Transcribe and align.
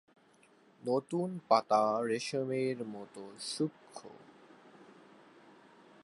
নতুন 0.83 1.29
পাতা 1.49 1.83
রেশমের 2.07 2.77
মতো 2.87 3.23
সূক্ষ্ম। 3.39 4.09